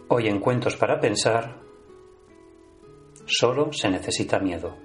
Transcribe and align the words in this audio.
Hoy 0.09 0.29
en 0.29 0.41
Cuentos 0.41 0.77
para 0.77 0.99
Pensar, 1.01 1.61
solo 3.27 3.73
se 3.73 3.89
necesita 3.89 4.39
miedo. 4.39 4.77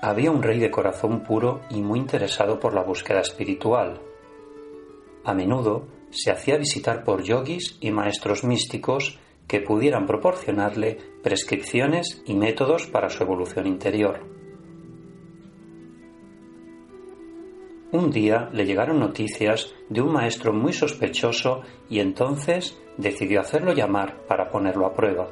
Había 0.00 0.30
un 0.30 0.42
rey 0.42 0.60
de 0.60 0.70
corazón 0.70 1.24
puro 1.24 1.62
y 1.70 1.82
muy 1.82 1.98
interesado 1.98 2.60
por 2.60 2.74
la 2.74 2.82
búsqueda 2.82 3.20
espiritual. 3.20 4.00
A 5.24 5.34
menudo 5.34 5.88
se 6.10 6.30
hacía 6.30 6.56
visitar 6.56 7.04
por 7.04 7.22
yogis 7.22 7.76
y 7.80 7.90
maestros 7.90 8.44
místicos 8.44 9.18
que 9.46 9.60
pudieran 9.60 10.06
proporcionarle 10.06 10.98
prescripciones 11.22 12.22
y 12.26 12.34
métodos 12.34 12.86
para 12.86 13.08
su 13.08 13.22
evolución 13.22 13.66
interior. 13.66 14.37
Un 17.90 18.10
día 18.10 18.50
le 18.52 18.66
llegaron 18.66 19.00
noticias 19.00 19.74
de 19.88 20.02
un 20.02 20.12
maestro 20.12 20.52
muy 20.52 20.74
sospechoso 20.74 21.62
y 21.88 22.00
entonces 22.00 22.78
decidió 22.98 23.40
hacerlo 23.40 23.72
llamar 23.72 24.26
para 24.26 24.50
ponerlo 24.50 24.84
a 24.84 24.92
prueba. 24.92 25.28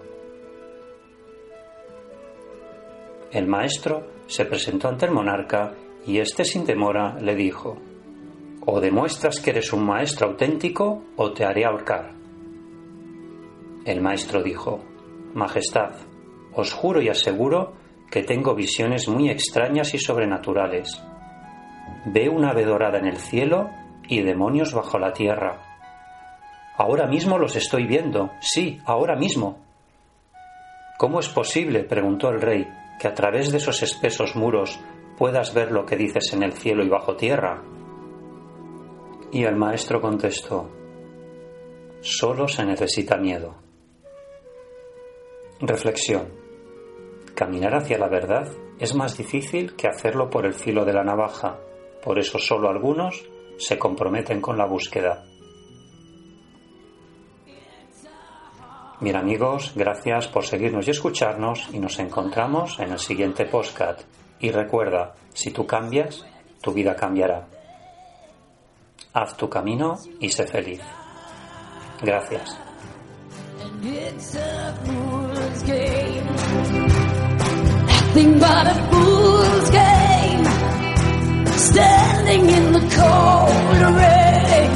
El 3.31 3.47
maestro 3.47 4.07
se 4.27 4.47
presentó 4.47 4.89
ante 4.89 5.05
el 5.05 5.13
monarca 5.13 5.75
y 6.07 6.19
éste 6.19 6.47
sin 6.47 6.65
demora 6.65 7.19
le 7.21 7.35
dijo, 7.35 7.77
o 8.65 8.81
demuestras 8.81 9.39
que 9.41 9.51
eres 9.51 9.75
un 9.75 9.85
maestro 9.85 10.29
auténtico 10.29 11.03
o 11.17 11.33
te 11.33 11.45
haré 11.45 11.67
ahorcar. 11.67 12.15
El 13.85 14.01
maestro 14.01 14.43
dijo, 14.43 14.83
Majestad, 15.35 15.93
os 16.55 16.73
juro 16.73 17.03
y 17.03 17.11
aseguro 17.11 17.75
que 18.11 18.23
tengo 18.23 18.55
visiones 18.55 19.09
muy 19.09 19.29
extrañas 19.29 19.93
y 19.93 19.99
sobrenaturales 19.99 21.03
Ve 22.07 22.29
una 22.29 22.51
ave 22.51 22.65
dorada 22.65 22.99
en 22.99 23.07
el 23.07 23.19
cielo 23.19 23.71
y 24.09 24.23
demonios 24.23 24.73
bajo 24.73 24.99
la 24.99 25.13
tierra. 25.13 25.61
Ahora 26.77 27.07
mismo 27.07 27.39
los 27.39 27.57
estoy 27.57 27.87
viendo, 27.87 28.31
sí, 28.41 28.81
ahora 28.85 29.17
mismo. 29.17 29.59
¿Cómo 30.99 31.21
es 31.21 31.29
posible, 31.29 31.85
preguntó 31.85 32.29
el 32.31 32.41
rey, 32.41 32.67
que 33.01 33.09
a 33.09 33.15
través 33.15 33.51
de 33.51 33.59
esos 33.59 33.83
espesos 33.83 34.37
muros 34.37 34.79
puedas 35.19 35.53
ver 35.53 35.73
lo 35.73 35.85
que 35.85 35.97
dices 35.97 36.33
en 36.33 36.43
el 36.43 36.53
cielo 36.53 36.85
y 36.85 36.89
bajo 36.89 37.17
tierra? 37.17 37.63
Y 39.33 39.45
el 39.45 39.57
maestro 39.57 40.01
contestó, 40.01 40.71
solo 42.01 42.47
se 42.47 42.65
necesita 42.65 43.17
miedo. 43.17 43.57
Reflexión. 45.61 46.29
Caminar 47.35 47.75
hacia 47.75 47.99
la 47.99 48.09
verdad 48.09 48.49
es 48.79 48.95
más 48.95 49.17
difícil 49.17 49.75
que 49.75 49.89
hacerlo 49.89 50.31
por 50.31 50.47
el 50.47 50.55
filo 50.55 50.85
de 50.85 50.93
la 50.93 51.03
navaja. 51.03 51.59
Por 52.07 52.21
eso 52.21 52.39
solo 52.39 52.69
algunos 52.69 53.21
se 53.59 53.77
comprometen 53.77 54.41
con 54.41 54.57
la 54.57 54.65
búsqueda. 54.65 55.25
Bien 59.01 59.17
amigos, 59.17 59.73
gracias 59.75 60.29
por 60.29 60.45
seguirnos 60.45 60.87
y 60.87 60.93
escucharnos 60.93 61.69
y 61.73 61.81
nos 61.81 61.99
encontramos 61.99 62.79
en 62.79 62.93
el 62.93 63.01
siguiente 63.01 63.47
podcast. 63.47 64.03
Y 64.39 64.53
recuerda, 64.53 65.17
si 65.35 65.51
tú 65.51 65.67
cambias, 65.67 66.25
tu 66.63 66.73
vida 66.73 66.95
cambiará. 66.95 67.49
Haz 69.13 69.37
tu 69.37 69.51
camino 69.51 69.97
y 70.21 70.29
sé 70.29 70.47
feliz. 70.47 70.83
Gracias. 72.03 72.57
Standing 81.77 82.49
in 82.49 82.73
the 82.73 82.85
cold 82.97 83.81
rain, 84.01 84.71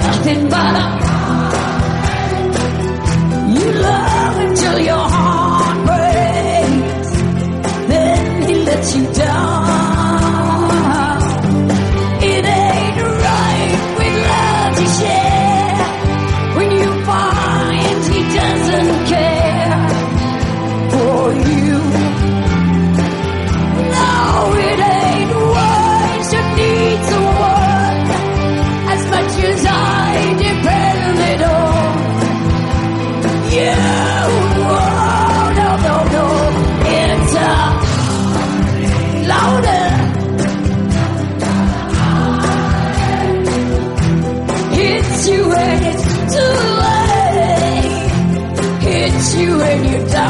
nothing 0.02 0.42
but 0.48 0.74
a 0.82 1.09
when 49.70 49.84
you're 49.92 50.08
down. 50.08 50.29